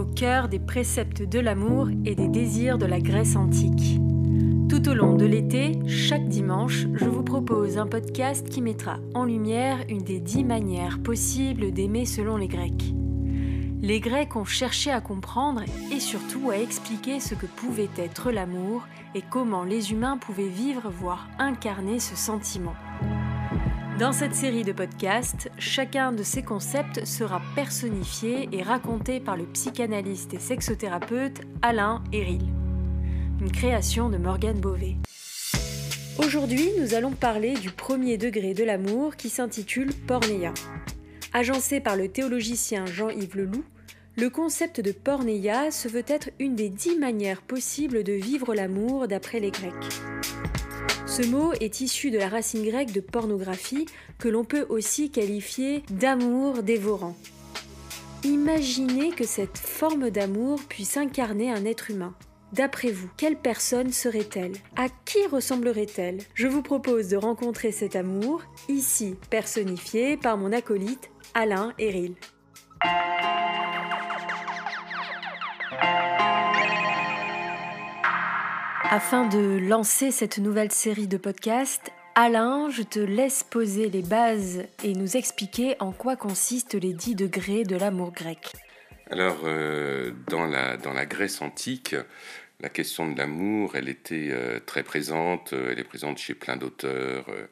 [0.00, 4.00] au cœur des préceptes de l'amour et des désirs de la Grèce antique.
[4.70, 9.24] Tout au long de l'été, chaque dimanche, je vous propose un podcast qui mettra en
[9.24, 12.94] lumière une des dix manières possibles d'aimer selon les Grecs.
[13.82, 18.86] Les Grecs ont cherché à comprendre et surtout à expliquer ce que pouvait être l'amour
[19.14, 22.74] et comment les humains pouvaient vivre, voire incarner ce sentiment.
[24.00, 29.44] Dans cette série de podcasts, chacun de ces concepts sera personnifié et raconté par le
[29.44, 32.46] psychanalyste et sexothérapeute Alain Eril.
[33.42, 34.96] Une création de Morgane Beauvais.
[36.18, 40.54] Aujourd'hui, nous allons parler du premier degré de l'amour qui s'intitule Porneia.
[41.34, 43.64] Agencé par le théologicien Jean-Yves Leloup,
[44.16, 49.08] le concept de porneia se veut être une des dix manières possibles de vivre l'amour
[49.08, 49.74] d'après les Grecs.
[51.20, 53.84] Ce mot est issu de la racine grecque de pornographie,
[54.18, 57.14] que l'on peut aussi qualifier d'amour dévorant.
[58.24, 62.14] Imaginez que cette forme d'amour puisse incarner un être humain.
[62.54, 64.54] D'après vous, quelle personne serait-elle?
[64.76, 66.20] À qui ressemblerait-elle?
[66.32, 72.14] Je vous propose de rencontrer cet amour, ici personnifié par mon acolyte Alain Eril.
[78.92, 84.64] Afin de lancer cette nouvelle série de podcasts, Alain, je te laisse poser les bases
[84.82, 88.50] et nous expliquer en quoi consistent les dix degrés de l'amour grec.
[89.08, 91.94] Alors, euh, dans, la, Grèce antique,
[92.58, 97.26] la question de l'amour, elle était euh, très présente, elle est présente chez plein d'auteurs.
[97.28, 97.46] Euh,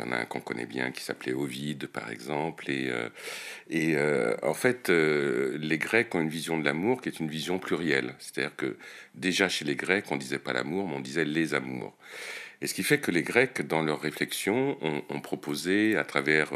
[0.00, 2.70] il y en a un qu'on connaît bien qui s'appelait Ovide, par exemple.
[2.70, 3.08] Et, euh,
[3.72, 7.58] euh, en fait, euh, les Grecs ont une vision de l'amour qui est une vision
[7.58, 8.14] plurielle.
[8.18, 8.76] C'est-à-dire que
[9.14, 11.94] déjà chez les Grecs, on disait pas l'amour, mais on disait les amours.
[12.62, 14.76] Et ce qui fait que les Grecs, dans leur réflexion,
[15.08, 16.50] ont, proposé, à travers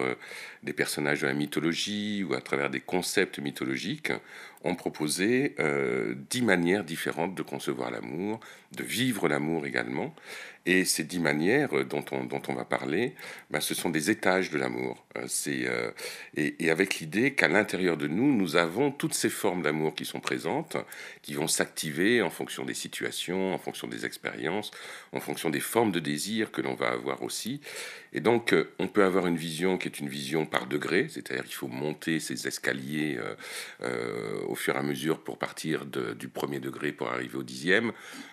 [0.63, 4.13] des personnages de la mythologie ou à travers des concepts mythologiques,
[4.65, 5.55] ont proposé
[6.29, 8.39] dix manières différentes de concevoir l'amour,
[8.73, 10.15] de vivre l'amour également.
[10.67, 13.15] Et ces dix manières euh, dont on, dont on va parler,
[13.51, 15.05] ben, ce sont des étages de l'amour.
[15.17, 15.91] Euh, c'est, euh,
[16.37, 20.07] et, et, avec l'idée qu'à l'intérieur de nous, nous avons toutes ces formes d'amour qui
[20.07, 20.79] sont présentes,
[21.21, 24.71] qui vont s'activer en fonction des situations, en fonction des expériences,
[25.13, 27.61] en fonction des formes de désir que l'on va avoir aussi.
[28.15, 31.55] Et donc, on peut avoir une vision qui est une vision par degré, c'est-à-dire qu'il
[31.55, 33.19] faut monter ces escaliers
[33.83, 37.93] euh, au fur et à mesure pour partir du premier degré pour arriver au dixième.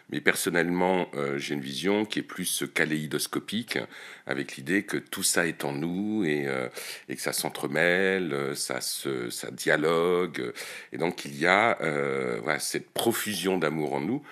[0.10, 3.78] Mais personnellement, j'ai une vision qui plus kaléidoscopique,
[4.26, 6.70] avec l'idée que tout ça est en nous et, euh,
[7.08, 10.54] que ça s'entremêle, euh, ça, se, dialogue,
[10.94, 14.24] et donc il y a euh, cette profusion d'amour en nous.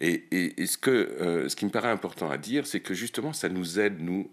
[0.00, 3.80] Et, ce, que, ce qui me paraît important à dire, c'est que justement, ça nous
[3.80, 4.30] aide, nous,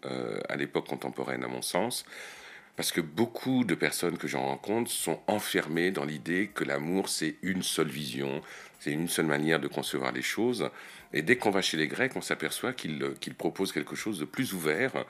[0.47, 2.05] à l'époque contemporaine, à mon sens,
[2.75, 7.35] parce que beaucoup de personnes que j'en rencontre sont enfermées dans l'idée que l'amour, c'est
[7.41, 8.41] une seule vision,
[8.85, 10.69] c'est une seule manière de concevoir les choses.
[11.11, 14.53] Et dès qu'on va chez les Grecs, on s'aperçoit qu'ils proposent quelque chose de plus
[14.53, 15.05] ouvert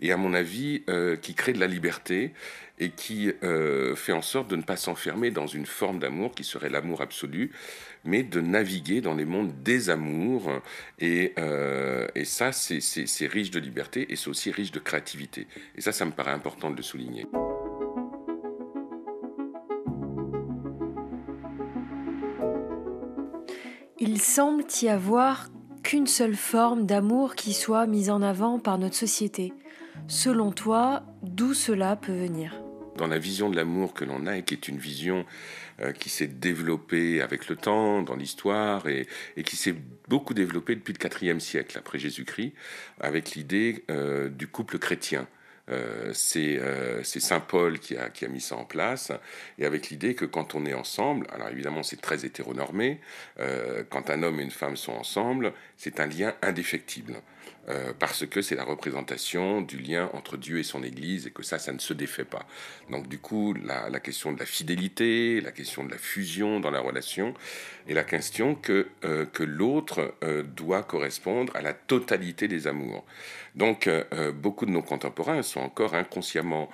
[0.00, 2.32] et, à mon avis, euh, qui crée de la liberté
[2.78, 6.42] et qui euh, fait en sorte de ne pas s'enfermer dans une forme d'amour qui
[6.42, 7.50] serait l'amour absolu,
[8.02, 10.50] mais de naviguer dans les mondes des amours.
[10.98, 15.46] Et, euh, et ça, c'est riche de liberté et c'est aussi riche de créativité.
[15.76, 17.26] Et ça, ça me paraît important de le souligner.
[24.18, 25.46] Il semble y avoir
[25.84, 29.52] qu'une seule forme d'amour qui soit mise en avant par notre société.
[30.08, 32.60] Selon toi, d'où cela peut venir?
[32.96, 35.24] Dans la vision de l'amour que l'on a, et qui est une vision
[35.80, 39.06] euh, qui s'est développée avec le temps, dans l'histoire, et,
[39.44, 39.76] qui s'est
[40.08, 42.54] beaucoup développée depuis le IVe siècle après Jésus-Christ,
[42.98, 45.28] avec l'idée euh, du couple chrétien.
[45.70, 49.12] Euh, euh, c'est Saint Paul qui a, mis ça en place,
[49.58, 53.00] et avec l'idée que quand on est ensemble, alors évidemment c'est très hétéronormé,
[53.38, 57.14] euh, quand un homme et une femme sont ensemble, c'est un lien indéfectible.
[57.98, 61.58] Parce que c'est la représentation du lien entre Dieu et son Église et que ça,
[61.58, 62.46] ça ne se défait pas.
[62.88, 66.80] Donc du coup, la, question de la fidélité, la question de la fusion dans la
[66.80, 67.34] relation,
[67.86, 68.88] et la question que,
[69.38, 70.14] l'autre
[70.56, 73.04] doit correspondre à la totalité des amours.
[73.54, 73.88] Donc
[74.34, 76.68] beaucoup de nos contemporains sont encore inconsciemment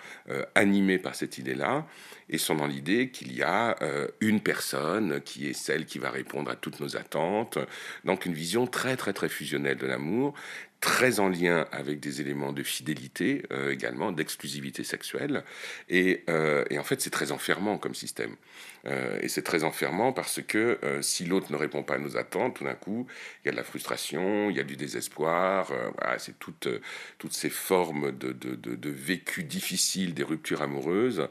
[0.55, 1.87] animés par cette idée-là
[2.29, 3.77] et sont dans l'idée qu'il y a
[4.21, 7.59] une personne qui est celle qui va répondre à toutes nos attentes.
[8.05, 10.35] Donc une vision très très très fusionnelle de l'amour
[10.81, 15.43] très en lien avec des éléments de fidélité également, d'exclusivité sexuelle.
[15.89, 16.25] Et,
[16.71, 18.37] et, en fait, c'est très enfermant comme système.
[18.87, 22.65] Et c'est très enfermant parce que si l'autre ne répond pas à nos attentes, tout
[22.65, 23.07] d'un coup,
[23.43, 25.73] il y a de la frustration, il y a du désespoir.
[25.99, 26.69] voilà, c'est toutes,
[27.19, 31.29] toutes ces formes de, de, de, vécu difficile des ruptures amoureuses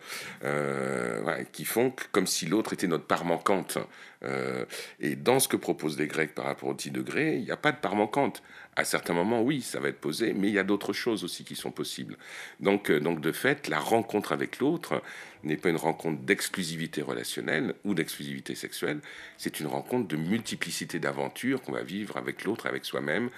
[1.51, 3.77] qui font comme si l'autre était notre part manquante.
[4.25, 4.65] Euh,
[4.99, 7.57] et dans ce que proposent les Grecs par rapport au 10 degrés, il n'y a
[7.57, 8.41] pas de part manquante.
[8.75, 11.43] À certains moments, oui, ça va être posé, mais il y a d'autres choses aussi
[11.43, 12.17] qui sont possibles.
[12.59, 15.03] Donc, euh, donc de fait, la rencontre avec l'autre
[15.43, 18.99] n'est pas une rencontre d'exclusivité relationnelle ou d'exclusivité sexuelle,
[19.37, 23.29] c'est une rencontre de multiplicité d'aventures qu'on va vivre avec l'autre, avec soi-même,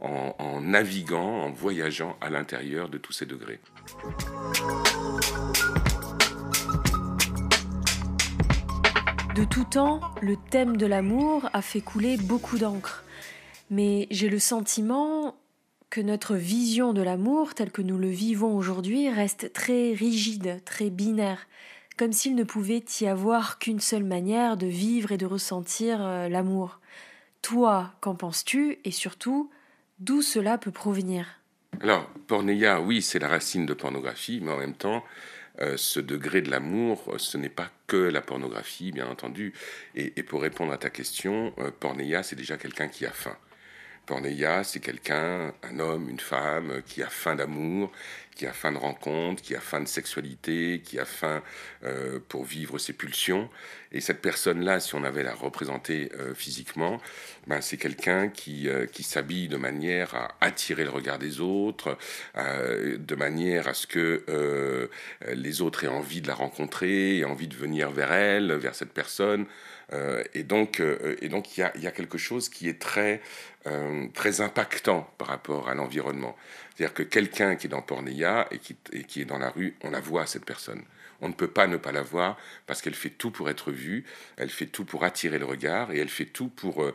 [0.00, 3.60] en, en naviguant, en voyageant à l'intérieur de tous ces degrés.
[9.34, 13.03] De tout temps, le thème de l'amour a fait couler beaucoup d'encre.
[13.70, 15.36] Mais j'ai le sentiment
[15.90, 20.90] que notre vision de l'amour, telle que nous le vivons aujourd'hui, reste très rigide, très
[20.90, 21.46] binaire,
[21.96, 26.28] comme s'il ne pouvait y avoir qu'une seule manière de vivre et de ressentir euh,
[26.28, 26.80] l'amour.
[27.42, 28.78] Toi, qu'en penses-tu?
[28.84, 29.50] Et surtout,
[29.98, 31.26] d'où cela peut provenir?
[31.80, 35.04] Alors, pornéia, oui, c'est la racine de pornographie, mais en même temps,
[35.60, 39.52] euh, ce degré de l'amour, euh, ce n'est pas que la pornographie, bien entendu.
[39.94, 43.36] Et, pour répondre à ta question, euh, c'est déjà quelqu'un qui a faim.
[44.06, 47.90] Pornéia, c'est quelqu'un, un homme, une femme, qui a faim d'amour,
[48.34, 51.42] qui a faim de rencontre, qui a faim de sexualité, qui a faim
[51.84, 53.48] euh, pour vivre ses pulsions.
[53.92, 57.00] Et cette personne-là, si on avait la représenter euh, physiquement,
[57.46, 61.96] ben, c'est quelqu'un qui, euh, qui s'habille de manière à attirer le regard des autres,
[62.34, 64.90] de manière à ce que
[65.32, 68.92] les autres aient envie de la rencontrer, aient envie de venir vers elle, vers cette
[68.92, 69.46] personne.
[69.92, 70.80] Et donc,
[71.20, 73.20] et donc il y a, quelque chose qui est très,
[74.14, 76.36] très impactant par rapport à l'environnement.
[76.74, 79.76] C'est-à-dire que quelqu'un qui est dans Pornéa et qui, et qui est dans la rue,
[79.84, 80.82] on la voit, cette personne.
[81.20, 82.36] On ne peut pas ne pas la voir
[82.66, 84.04] parce qu'elle fait tout pour être vue,
[84.36, 86.94] elle fait tout pour attirer le regard et elle fait tout pour, euh,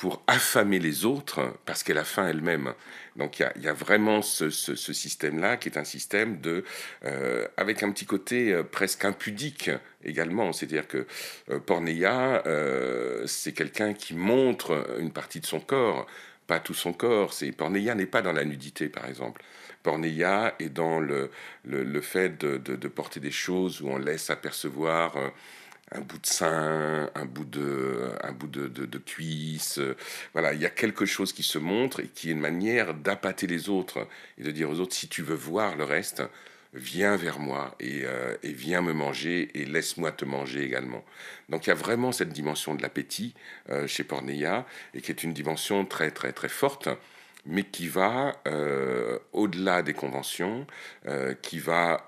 [0.00, 2.72] pour affamer les autres parce qu'elle a faim elle-même.
[3.16, 6.64] Donc il y, a, vraiment ce, système-là qui est un système de,
[7.04, 9.70] euh, avec un petit côté euh, presque impudique
[10.02, 10.54] également.
[10.54, 11.06] C'est-à-dire que
[11.50, 16.06] euh, Pornéa, euh, c'est quelqu'un qui montre une partie de son corps
[16.46, 17.34] pas tout son corps.
[17.34, 19.40] C'est Pornéia n'est pas dans la nudité, par exemple.
[19.84, 21.30] Pornéia est dans le,
[21.64, 25.14] le, fait de, de, porter des choses où on laisse apercevoir
[25.92, 29.80] un bout de sein, un bout de, un bout de, de, cuisse.
[30.32, 33.46] Voilà, il y a quelque chose qui se montre et qui est une manière d'appâter
[33.46, 34.06] les autres
[34.38, 36.22] et de dire aux autres si tu veux voir le reste,
[36.74, 41.04] viens vers moi euh, et, viens me manger et laisse-moi te manger également.
[41.48, 43.34] Donc il y a vraiment cette dimension de l'appétit
[43.70, 46.88] euh, chez Pornéa et qui est une dimension très très très forte
[47.46, 50.66] mais qui va euh, au-delà des conventions,
[51.40, 52.04] qui va,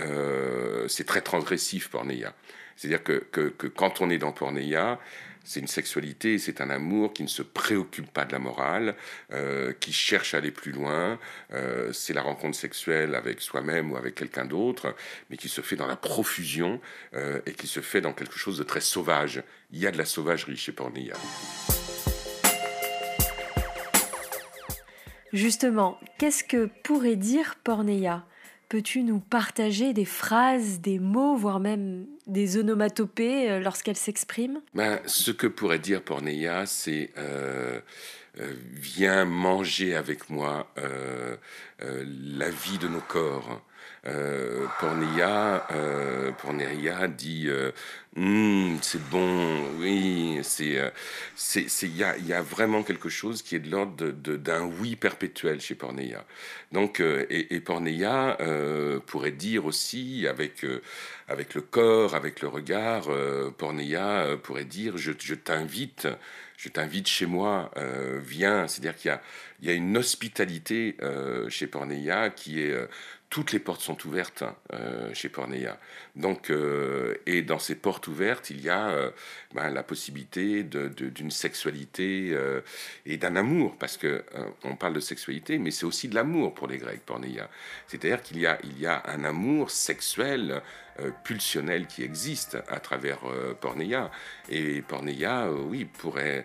[0.88, 2.34] c'est très transgressif Pornéa.
[2.76, 4.98] C'est-à-dire que, que, que, quand on est dans Pornéa,
[5.44, 8.94] c'est une sexualité, c'est un amour qui ne se préoccupe pas de la morale,
[9.32, 11.18] euh, qui cherche à aller plus loin.
[11.52, 14.94] Euh, c'est la rencontre sexuelle avec soi-même ou avec quelqu'un d'autre,
[15.30, 16.80] mais qui se fait dans la profusion
[17.14, 19.42] euh, et qui se fait dans quelque chose de très sauvage.
[19.72, 21.14] Il y a de la sauvagerie chez Pornia.
[25.32, 28.26] Justement, qu'est-ce que pourrait dire Pornéa
[28.72, 34.98] Peux-tu nous partager des phrases, des mots, voire même des onomatopées euh, lorsqu'elle s'exprime ben,
[35.04, 37.82] Ce que pourrait dire Pornéa, c'est euh,
[38.40, 40.72] euh, Viens manger avec moi
[41.78, 43.60] la vie de nos corps.
[44.04, 46.32] Euh, Pornéa, euh,
[47.06, 47.70] dit euh,
[48.16, 50.90] hum, c'est bon, oui, c'est, euh,
[51.36, 54.96] c'est, il y a, y a, vraiment quelque chose qui est de l'ordre d'un oui
[54.96, 56.24] perpétuel chez Pornéa.
[56.72, 58.38] Donc, et, et Pornéa
[59.06, 60.66] pourrait dire aussi avec
[61.28, 63.08] avec le corps, avec le regard,
[63.56, 66.08] Pornéa pourrait dire je, t'invite
[66.56, 67.70] je t'invite chez moi,
[68.24, 68.66] viens.
[68.66, 69.16] C'est-à-dire qu'il
[69.62, 70.96] y y a une hospitalité
[71.48, 72.74] chez Pornéa qui est
[73.32, 75.78] toutes les portes sont ouvertes euh, chez Pornéa.
[76.16, 79.10] Donc, euh, et dans ces portes ouvertes, il y a euh,
[79.54, 82.36] ben, la possibilité d'une sexualité
[83.06, 84.22] et d'un amour, parce que
[84.64, 87.48] on parle de sexualité, mais c'est aussi de l'amour pour les Grecs, Pornéa.
[87.86, 90.60] C'est-à-dire qu'il y a, y a un amour sexuel
[91.24, 93.20] pulsionnel qui existe à travers
[93.62, 94.10] Pornéa.
[94.50, 96.44] Et Pornéa, oui, pourrait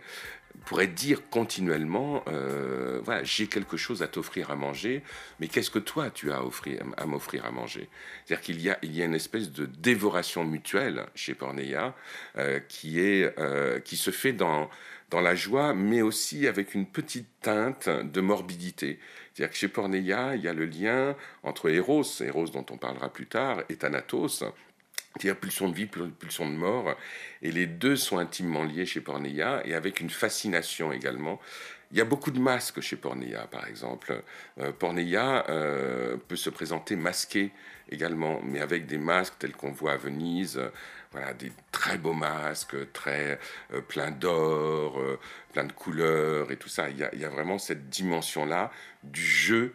[0.66, 5.04] pourrait dire continuellement, euh, voilà, j'ai quelque chose à t'offrir à manger,
[5.40, 7.90] mais qu'est-ce que toi tu as à, offrir, à m'offrir à manger?
[8.26, 11.96] C'est-à-dire qu'il y a, il y a une espèce de dévoration mutuelle chez Porneia
[12.38, 14.70] euh, qui, est, euh, qui se fait dans,
[15.10, 19.00] dans la joie, mais aussi avec une petite teinte de morbidité.
[19.34, 23.10] C'est-à-dire que chez Porneia, il y a le lien entre Eros, Eros dont on parlera
[23.10, 24.44] plus tard, et Thanatos,
[25.20, 26.96] c'est-à-dire pulsion de vie, pulsion de mort.
[27.42, 31.40] Et les deux sont intimement liés chez Porneia et avec une fascination également.
[31.92, 34.22] Il y a beaucoup de masques chez Porneia, par exemple.
[34.60, 37.52] Euh, euh, peut se présenter masqué
[37.90, 40.60] également, mais avec des masques tels qu'on voit à Venise.
[41.14, 43.40] voilà, des très beaux masques, très
[43.74, 45.02] euh, pleins d'or,
[45.54, 46.90] plein de couleurs et tout ça.
[46.90, 48.72] Il y a, vraiment cette dimension-là
[49.04, 49.74] du jeu.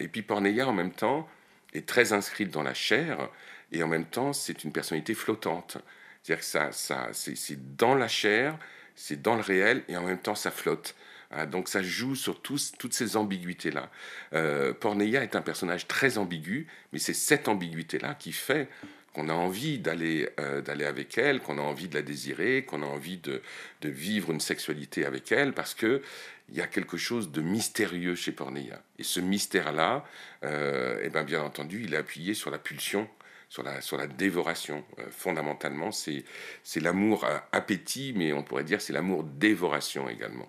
[0.00, 1.28] Et puis Porneia, en même temps,
[1.74, 3.28] est très inscrite dans la chair
[3.72, 5.78] et en même temps, c'est une personnalité flottante.
[6.22, 8.56] C'est-à-dire que ça, ça, c'est dans la chair,
[8.94, 10.94] c'est dans le réel, et en même temps, ça flotte.
[11.30, 13.90] Hein, donc ça joue sur toutes ces ambiguïtés-là.
[14.32, 18.68] Euh, Porneia est un personnage très ambigu, mais c'est cette ambiguïté-là qui fait
[19.12, 22.82] qu'on a envie d'aller euh, d'aller avec elle, qu'on a envie de la désirer, qu'on
[22.82, 23.42] a envie de,
[23.80, 26.02] de, vivre une sexualité avec elle, parce que
[26.50, 28.82] il y a quelque chose de mystérieux chez Porneia.
[28.98, 30.04] Et ce mystère-là,
[30.44, 33.08] euh, eh ben, bien entendu, il est appuyé sur la pulsion
[33.48, 34.84] sur la, dévoration.
[34.98, 36.24] Euh, fondamentalement, c'est
[36.80, 40.48] l'amour appétit, mais on pourrait dire c'est l'amour dévoration également.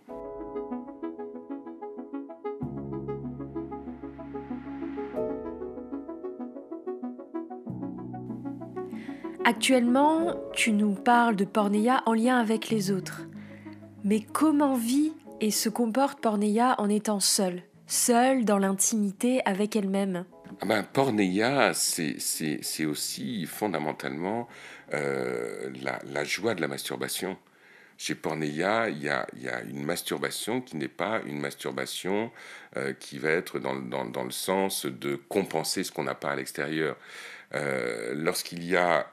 [9.47, 13.21] Actuellement, tu nous parles de Porneia en lien avec les autres.
[14.03, 20.25] Mais comment vit et se comporte Porneia en étant seule, seule dans l'intimité avec elle-même?
[20.63, 24.47] Ben, Porneia, c'est aussi fondamentalement
[24.93, 27.37] euh, la, joie de la masturbation.
[27.97, 29.27] Chez Porneia, il y a,
[29.69, 32.31] une masturbation qui n'est pas une masturbation
[32.77, 36.97] euh, qui va être dans, le sens de compenser ce qu'on n'a pas à l'extérieur.
[37.53, 39.07] Euh, lorsqu'il y a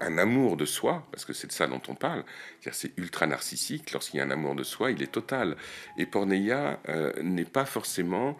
[0.00, 2.24] un, amour de soi, parce que c'est de ça dont on parle,
[2.70, 5.56] c'est ultra narcissique, lorsqu'il y a un amour de soi, il est total.
[5.98, 6.78] Et Porneia
[7.22, 8.38] n'est pas forcément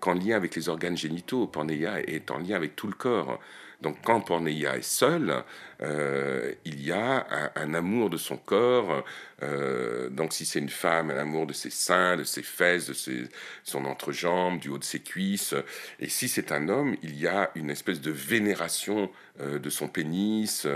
[0.00, 1.46] qu'en lien avec les organes génitaux.
[1.46, 3.38] Porneia est en lien avec tout le corps.
[3.82, 5.44] Donc quand Porneia est seule,
[5.82, 9.04] euh, il y a un, amour de son corps.
[9.42, 12.94] Euh, donc si c'est une femme, un amour de ses seins, de ses fesses, de
[12.94, 13.24] ses,
[13.64, 15.54] son entrejambe, du haut de ses cuisses.
[16.00, 19.88] Et si c'est un homme, il y a une espèce de vénération euh, de son
[19.88, 20.66] pénis.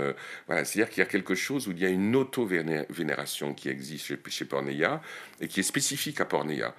[0.47, 4.19] c'est-à-dire qu'il y a quelque chose où il y a une auto-vénération qui existe chez,
[4.27, 5.01] chez, Porneia
[5.39, 6.75] et qui est spécifique à Porneia.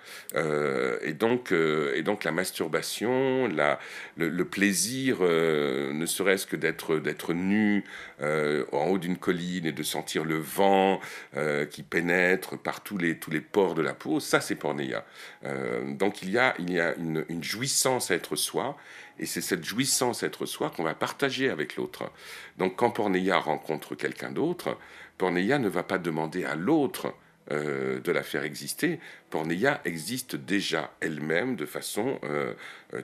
[1.03, 3.81] et donc, et donc la masturbation, la,
[4.17, 7.85] le, le plaisir, ne serait-ce que d'être d'être nu
[8.21, 11.01] euh, en haut d'une colline et de sentir le vent
[11.37, 15.05] euh, qui pénètre par tous les, tous les pores de la peau, ça c'est Porneia.
[15.45, 18.77] Euh, donc il y a, il y a une, jouissance à être soi,
[19.19, 22.11] et c'est cette jouissance à être soi qu'on va partager avec l'autre.
[22.59, 24.77] Donc quand Porneia rencontre quelqu'un d'autre,
[25.19, 27.15] Porneia ne va pas demander à l'autre
[27.51, 29.01] de la faire exister.
[29.29, 32.21] Porneia existe déjà elle-même de façon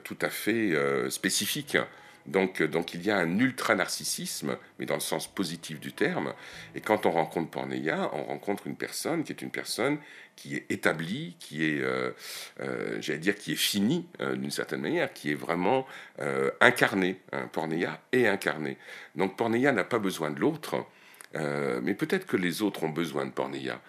[0.05, 0.73] tout à fait
[1.09, 1.77] spécifique.
[2.29, 6.33] Donc, euh, donc il y a un ultra-narcissisme, mais dans le sens positif du terme.
[6.75, 9.97] Et quand on rencontre Porneia, on rencontre une personne qui est une personne
[10.35, 12.11] qui est établie, qui est, euh,
[12.61, 15.85] euh, j'allais dire, qui est finie d'une certaine manière, qui est vraiment
[16.61, 17.19] incarnée.
[17.33, 17.49] Hein.
[17.51, 18.77] Porneia est incarnée.
[19.15, 20.85] Donc Porneia n'a pas besoin de l'autre.
[21.33, 23.81] mais peut-être que les autres ont besoin de Porneia.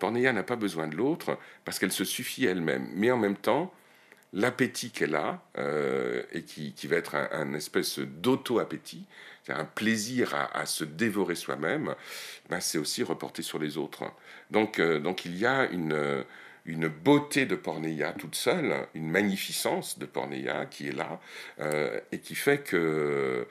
[0.00, 2.88] Porneia n'a pas besoin de l'autre parce qu'elle se suffit elle-même.
[2.94, 3.72] Mais en même temps,
[4.36, 9.06] l'appétit qu'elle a, euh, et qui, va être un, espèce d'auto-appétit,
[9.48, 11.94] un plaisir à, se dévorer soi-même,
[12.50, 14.04] ben c'est aussi reporté sur les autres.
[14.50, 16.24] Donc, euh, donc il y a une,
[16.66, 21.18] une beauté de Porneia toute seule, une magnificence de Porneia qui est là,
[21.60, 23.46] euh, et qui fait que,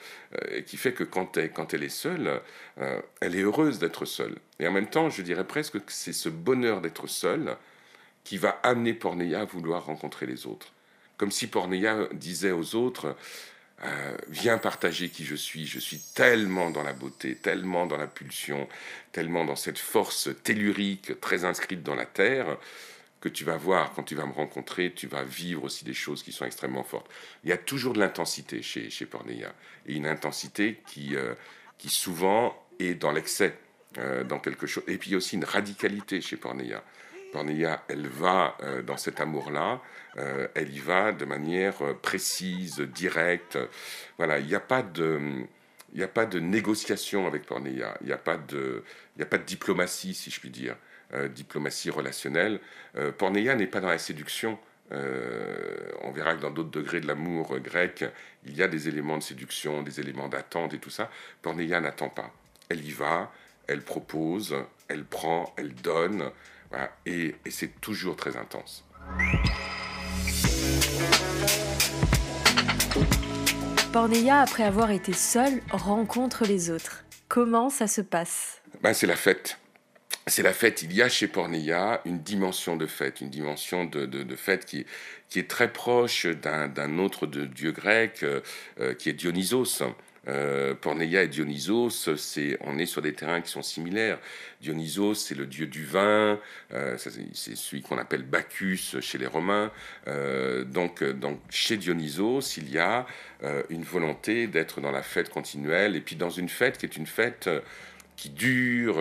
[0.67, 2.41] qui fait que quand, elle, quand elle est seule,
[3.21, 4.35] elle est heureuse d'être seule.
[4.59, 7.57] Et en même temps, je dirais presque que c'est ce bonheur d'être seule
[8.23, 10.74] qui va amener Porneia à vouloir rencontrer les autres
[11.17, 13.15] comme si Porneia disait aux autres
[13.83, 18.07] euh, Viens partager qui je suis, je suis tellement dans la beauté, tellement dans la
[18.07, 18.67] pulsion,
[19.11, 22.57] tellement dans cette force tellurique très inscrite dans la terre,
[23.19, 26.23] que tu vas voir quand tu vas me rencontrer, tu vas vivre aussi des choses
[26.23, 27.09] qui sont extrêmement fortes.
[27.43, 29.53] Il y a toujours de l'intensité chez, chez Porneia,
[29.87, 31.33] et une intensité qui, euh,
[31.77, 33.57] qui souvent est dans l'excès,
[33.97, 36.83] euh, dans quelque chose, et puis aussi une radicalité chez Porneia.
[37.35, 38.55] Porneia, elle va
[38.87, 39.81] dans cet amour-là,
[40.15, 43.59] euh, elle y va de manière euh, précise, directe.
[44.17, 45.19] Voilà, il n'y a pas de...
[45.91, 48.83] Il n'y a pas de négociation avec Porneia, il n'y a, pas de,
[49.17, 50.75] a pas de diplomatie, si je puis dire.
[51.29, 52.59] diplomatie relationnelle.
[53.17, 54.59] Pornéa n'est pas dans la séduction.
[54.91, 58.03] on verra que dans d'autres degrés de l'amour grec,
[58.45, 61.09] il y a des éléments de séduction, des éléments d'attente et tout ça.
[61.41, 62.29] Pornéa n'attend pas.
[62.67, 63.31] Elle y va,
[63.67, 64.53] elle propose,
[64.89, 66.29] elle prend, elle donne,
[67.05, 68.83] et, et c'est toujours très intense.
[73.91, 77.05] Porneia, après avoir été seul, rencontre les autres.
[77.29, 78.61] Comment ça se passe?
[78.81, 79.57] Ben, C'est la fête.
[80.27, 80.81] C'est la fête.
[80.81, 84.85] Il y a chez Porneia une dimension de fête, une dimension de, de, fête qui,
[85.29, 88.41] qui est très proche d'un autre de dieu grec, euh,
[88.79, 89.83] euh, qui est Dionysos.
[90.27, 94.19] Euh, Porneia et Dionysos, c'est, on est sur des terrains qui sont similaires.
[94.61, 96.39] Dionysos, c'est le dieu du vin,
[96.73, 99.71] euh, c'est celui qu'on appelle Bacchus chez les Romains.
[100.07, 103.05] Euh, donc, donc, chez Dionysos, il y a
[103.69, 107.05] une volonté d'être dans la fête continuelle, et puis dans une fête qui est une
[107.05, 107.47] fête
[108.15, 108.97] qui dure,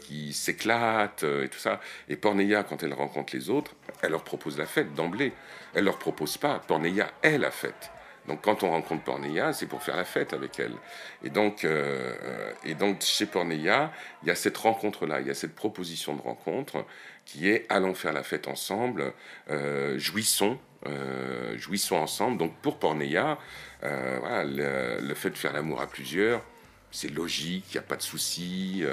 [0.00, 1.80] qui s'éclate et tout ça.
[2.08, 5.32] Et Porneia, quand elle rencontre les autres, elle leur propose la fête d'emblée.
[5.74, 6.58] Elle leur propose pas.
[6.58, 7.93] Porneia est la fête.
[8.26, 10.74] Donc quand on rencontre Porneia, c'est pour faire la fête avec elle.
[11.22, 15.34] Et donc, euh, et donc chez Porneia, il y a cette rencontre-là, il y a
[15.34, 16.84] cette proposition de rencontre
[17.26, 19.12] qui est allons faire la fête ensemble,
[19.50, 22.38] euh, jouissons, euh, jouissons ensemble.
[22.38, 23.38] Donc pour Porneia,
[23.82, 26.42] le, fait de faire l'amour à plusieurs,
[26.90, 28.84] c'est logique, il n'y a pas de souci.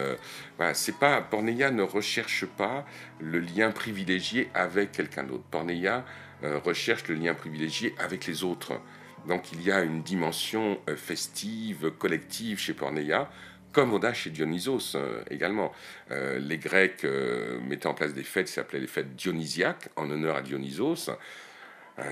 [0.74, 2.86] c'est pas Porneia ne recherche pas
[3.20, 5.44] le lien privilégié avec quelqu'un d'autre.
[5.50, 6.04] Porneia
[6.42, 8.82] recherche le lien privilégié avec les autres.
[9.28, 13.30] Donc il y a une dimension euh, festive, collective chez Porneia,
[13.72, 15.72] comme on a chez Dionysos euh, également.
[16.10, 17.06] Euh, les Grecs
[17.68, 21.12] mettaient en place des fêtes qui s'appelaient les fêtes dionysiaques en honneur à Dionysos.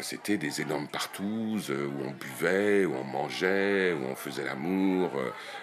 [0.02, 5.10] C'était des énormes partouzes où on buvait, où on mangeait, où on faisait l'amour,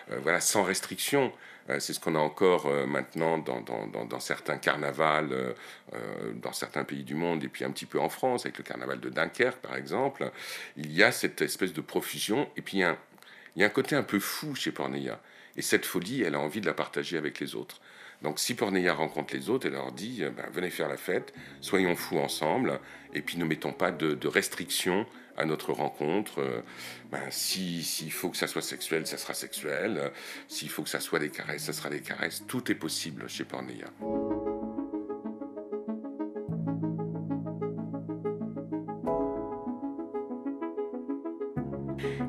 [0.08, 1.32] voilà, sans restriction.
[1.70, 7.02] Euh, c'est ce qu'on a encore euh, maintenant dans, certains carnavals, euh, dans certains pays
[7.02, 9.76] du monde, et puis un petit peu en France, avec le carnaval de Dunkerque, par
[9.76, 10.30] exemple.
[10.76, 14.02] Il y a cette espèce de profusion, et puis il y a un, côté un
[14.02, 15.20] peu fou chez Porneia.
[15.56, 17.80] Et cette folie, elle a envie de la partager avec les autres.
[18.22, 21.96] Donc si Porneia rencontre les autres, elle leur dit ben, venez faire la fête, soyons
[21.96, 22.80] fous ensemble,
[23.12, 25.06] et puis ne mettons pas de restrictions
[25.36, 26.40] à notre rencontre.
[26.40, 26.62] Euh,
[27.10, 30.12] ben, S'il faut que ça soit sexuel, ça sera sexuel.
[30.48, 32.44] S'il faut que ça soit des caresses, ça sera des caresses.
[32.46, 33.86] Tout est possible chez Porneia.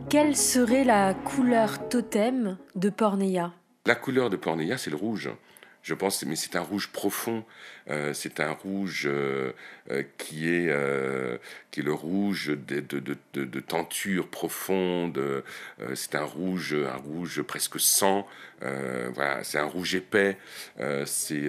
[0.10, 3.52] Quelle serait la couleur totem de Porneia
[3.86, 5.30] La couleur de Porneia, c'est le rouge
[5.88, 7.45] je pense, mais c'est un rouge profond.
[7.89, 9.54] Euh, c'est un rouge euh,
[9.89, 10.69] euh, qui, est,
[11.71, 15.17] qui est le rouge de, de, de, de tenture profonde.
[15.95, 18.28] c'est un rouge, un rouge presque sang.
[18.62, 20.38] Voilà, c'est un rouge épais.
[21.06, 21.43] c'est,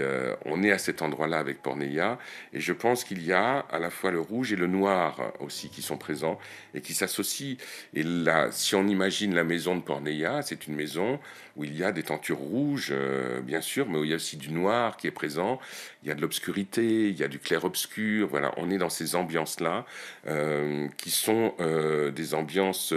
[0.44, 2.18] on est à cet endroit-là avec Porneia,
[2.52, 5.70] et je pense qu'il y a à la fois le rouge et le noir aussi
[5.70, 6.38] qui sont présents
[6.74, 7.56] et qui s'associent.
[7.94, 11.18] Et là, si on imagine la maison de Porneia, c'est une maison
[11.56, 12.94] où il y a des tentures rouges,
[13.42, 15.58] bien sûr, mais où il y a aussi du noir qui est présent,
[16.02, 19.14] il y a de l'obscurité, il y a du clair-obscur, voilà, on est dans ces
[19.14, 19.84] ambiances-là,
[20.26, 22.94] euh, qui sont euh, des ambiances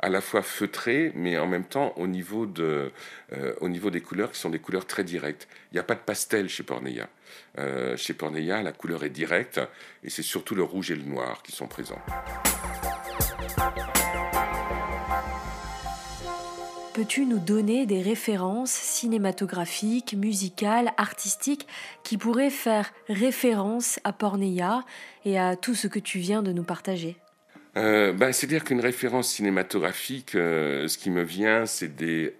[0.00, 2.92] à la fois feutrées, mais en même temps au niveau, de,
[3.32, 5.48] euh, au niveau des couleurs qui sont des couleurs très directes.
[5.72, 7.08] Il n'y a pas de pastel chez Porneia.
[7.96, 9.60] chez Porneia, la couleur est directe,
[10.04, 12.00] et c'est surtout le rouge et le noir qui sont présents.
[16.98, 21.68] Peux-tu nous donner des références cinématographiques, musicales, artistiques
[22.02, 24.82] qui pourraient faire référence à Porneia
[25.24, 27.16] et à tout ce que tu viens de nous partager?
[27.76, 31.90] Euh, ben, C'est-à-dire qu'une référence cinématographique, euh, ce qui me vient, c'est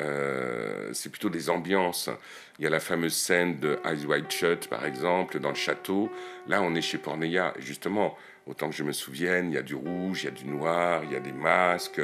[0.01, 2.11] euh, plutôt des ambiances.
[2.59, 6.11] Il y a la fameuse scène de Eyes Wide Shut, par exemple, dans le château.
[6.49, 7.55] Là, on est chez Porneia.
[7.59, 8.17] Justement,
[8.49, 11.03] autant que je me souvienne, il y a du rouge, il y a du noir,
[11.05, 12.01] il y a des masques,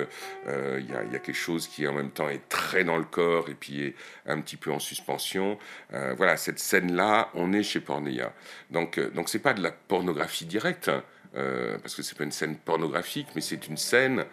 [0.46, 3.48] euh, il, y a, quelque chose qui en même temps est très dans le corps
[3.48, 3.94] et puis est
[4.26, 5.58] un petit peu en suspension.
[5.94, 8.32] Euh, voilà, cette scène-là, on est chez Porneia.
[8.70, 10.90] Donc, euh, donc c'est pas de la pornographie directe,
[11.36, 14.24] hein, parce que c'est pas une scène pornographique, mais c'est une scène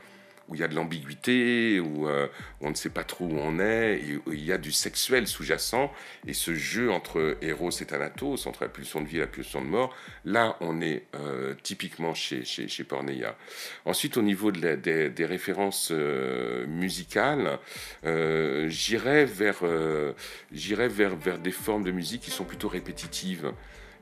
[0.52, 2.28] où il y a de l'ambiguïté, où, euh,
[2.60, 5.92] on ne sait pas trop où on est, où il y a du sexuel sous-jacent.
[6.28, 9.62] Et ce jeu entre Eros et Thanatos, entre la pulsion de vie et la pulsion
[9.62, 13.38] de mort, là, on est euh, typiquement chez, chez, chez, Porneia.
[13.86, 17.60] Ensuite, au niveau de des, références euh, musicales,
[18.04, 23.54] j'irais vers, vers, vers des formes de musique qui sont plutôt répétitives.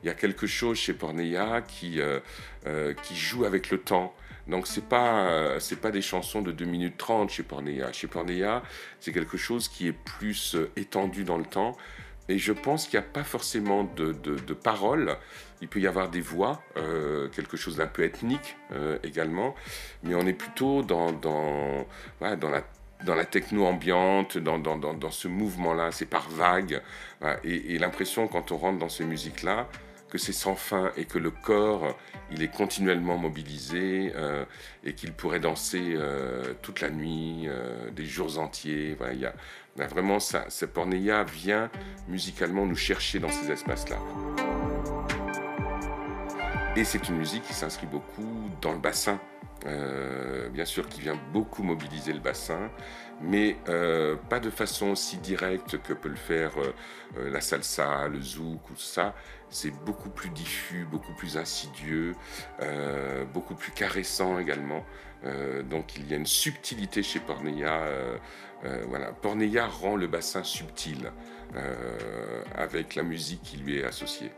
[0.02, 2.00] Il y a quelque chose chez Porneia qui,
[3.02, 4.14] qui joue avec le temps.
[4.50, 7.92] Donc c'est pas euh, c'est pas des chansons de 2 minutes 30 chez Porneia.
[7.92, 8.62] Chez Porneia,
[8.98, 11.76] c'est quelque chose qui est plus euh, étendu dans le temps
[12.28, 15.16] Et je pense qu'il n'y a pas forcément de, de, paroles.
[15.62, 19.54] Il peut y avoir des voix, euh, quelque chose d'un peu ethnique euh, également.
[20.02, 21.86] Mais on est plutôt dans, dans,
[22.20, 22.64] dans la
[23.04, 26.82] dans la techno ambiante, dans, dans, dans, ce mouvement-là, c'est par vagues.
[27.44, 29.70] Et, et l'impression quand on rentre dans ces musiques-là,
[30.10, 31.96] que c'est sans fin et que le corps,
[32.30, 34.44] il est continuellement mobilisé euh,
[34.84, 38.94] et qu'il pourrait danser euh, toute la nuit, euh, des jours entiers.
[38.98, 39.32] Voilà,
[39.78, 40.44] a, vraiment ça.
[40.48, 41.70] Ce Porneia vient
[42.08, 43.98] musicalement nous chercher dans ces espaces-là.
[46.76, 49.18] Et c'est une musique qui s'inscrit beaucoup dans le bassin.
[50.52, 52.70] bien sûr, qui vient beaucoup mobiliser le bassin,
[53.20, 53.56] mais
[54.28, 56.52] pas de façon aussi directe que peut le faire
[57.16, 59.14] la salsa, le zouk ou ça
[59.50, 62.14] c'est beaucoup plus diffus, beaucoup plus insidieux,
[62.62, 64.84] euh, beaucoup plus caressant également.
[65.24, 67.82] Euh, donc il y a une subtilité chez Porneia.
[67.82, 68.16] Euh,
[68.88, 69.12] voilà.
[69.12, 71.12] Porneia rend le bassin subtil
[72.54, 74.30] avec la musique qui lui est associée.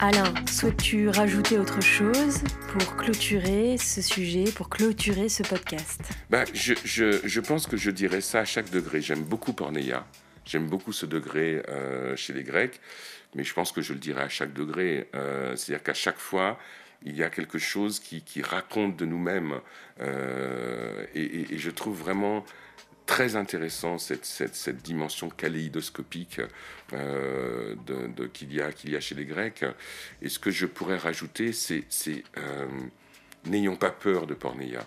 [0.00, 6.00] Alain, souhaites-tu rajouter autre chose pour clôturer ce sujet, pour clôturer ce podcast?
[6.30, 9.00] Bah, je, je, je, pense que je dirais ça à chaque degré.
[9.00, 10.06] J'aime beaucoup Porneia,
[10.44, 12.80] j'aime beaucoup ce degré euh, chez les Grecs,
[13.34, 15.08] mais je pense que je le dirais à chaque degré.
[15.16, 16.60] Euh, c'est-à-dire qu'à chaque fois,
[17.04, 19.54] il y a quelque chose qui, qui raconte de nous-mêmes.
[20.00, 22.44] Euh, et, je trouve vraiment
[23.08, 26.42] très intéressant cette, cette, dimension kaléidoscopique
[26.92, 29.64] euh, de, qu'il y, a, qu'il y a chez les Grecs.
[30.20, 31.84] Et ce que je pourrais rajouter, c'est,
[32.36, 32.66] euh,
[33.46, 34.86] n'ayons pas peur de Pornéa.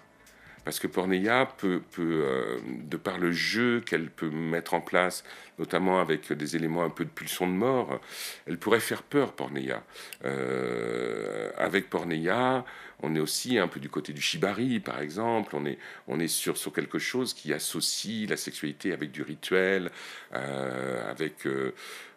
[0.64, 5.24] Parce que Porneia peut, euh, de par le jeu qu'elle peut mettre en place,
[5.58, 8.00] notamment avec des éléments un peu de pulsion de mort,
[8.46, 9.84] elle pourrait faire peur, Porneia.
[10.24, 12.64] Euh, avec Porneia,
[13.02, 15.56] on est aussi un peu du côté du shibari, par exemple.
[15.56, 19.92] On est, on est sur, sur quelque chose qui associe la sexualité avec du rituel,
[20.34, 21.48] euh, avec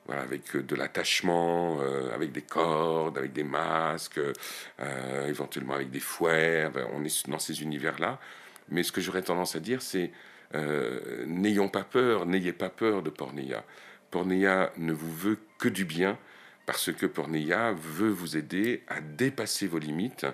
[0.07, 1.81] voilà, avec de l'attachement,
[2.15, 4.21] avec des cordes, avec des masques,
[5.27, 6.71] éventuellement avec des fouets.
[6.93, 8.21] On est dans ces univers-là.
[8.69, 10.11] Mais ce que j'aurais tendance à dire, c'est
[10.55, 13.65] euh, n'ayons pas peur, n'ayez pas peur de Porneia.
[14.11, 16.19] Porneia ne vous veut que du bien,
[16.67, 20.27] parce que Porneia veut vous aider à dépasser vos limites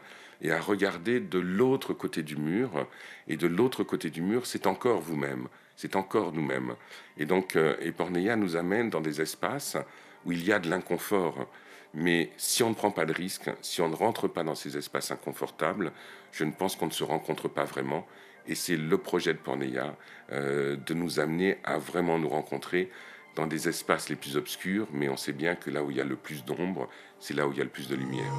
[0.42, 2.86] et à regarder de l'autre côté du mur.
[3.28, 6.74] Et de l'autre côté du mur, c'est encore vous-même, c'est encore nous-mêmes.
[7.18, 9.76] Et donc, euh, et Porneia nous amène dans des espaces
[10.24, 11.48] où il y a de l'inconfort.
[11.92, 14.76] Mais si on ne prend pas de risque, si on ne rentre pas dans ces
[14.76, 15.92] espaces inconfortables,
[16.32, 18.06] je ne pense qu'on ne se rencontre pas vraiment.
[18.46, 19.96] Et c'est le projet de Porneia
[20.32, 22.90] euh, de nous amener à vraiment nous rencontrer
[23.36, 26.00] dans des espaces les plus obscurs, mais on sait bien que là où il y
[26.00, 28.30] a le plus d'ombre, c'est là où il y a le plus de lumière.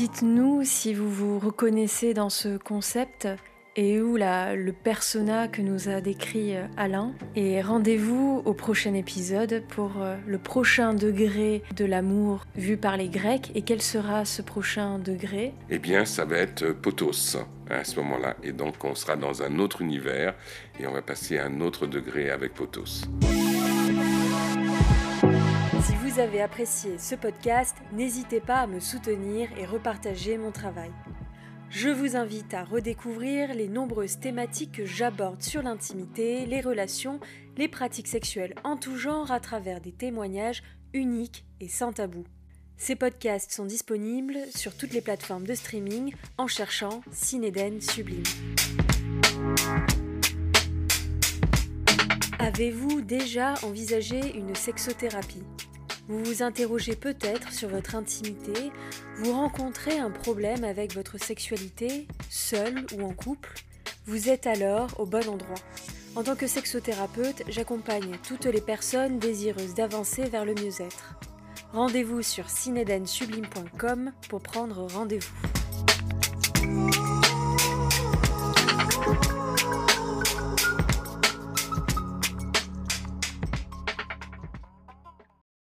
[0.00, 3.28] Dites-nous si vous vous reconnaissez dans ce concept
[3.76, 7.12] et où la, le persona que nous a décrit euh, Alain.
[7.36, 13.10] Et rendez-vous au prochain épisode pour euh, le prochain degré de l'amour vu par les
[13.10, 13.52] Grecs.
[13.54, 15.52] Et quel sera ce prochain degré?
[15.68, 17.36] Eh bien, ça va être euh, Potos
[17.68, 18.36] à ce moment-là.
[18.42, 20.34] Et donc, on sera dans un autre univers
[20.80, 23.02] et on va passer à un autre degré avec Potos.
[26.10, 30.90] Vous avez apprécié ce podcast, n'hésitez pas à me soutenir et repartager mon travail.
[31.68, 37.20] Je vous invite à redécouvrir les nombreuses thématiques que j'aborde sur l'intimité, les relations,
[37.56, 42.24] les pratiques sexuelles en tout genre à travers des témoignages uniques et sans tabou.
[42.76, 48.24] Ces podcasts sont disponibles sur toutes les plateformes de streaming en cherchant Cinéden Sublime.
[52.40, 55.44] Avez-vous déjà envisagé une sexothérapie?
[56.10, 58.72] Vous vous interrogez peut-être sur votre intimité,
[59.18, 63.54] vous rencontrez un problème avec votre sexualité, seul ou en couple,
[64.06, 65.54] vous êtes alors au bon endroit.
[66.16, 71.14] En tant que sexothérapeute, j'accompagne toutes les personnes désireuses d'avancer vers le mieux-être.
[71.72, 75.30] Rendez-vous sur cinedensublime.com pour prendre rendez-vous.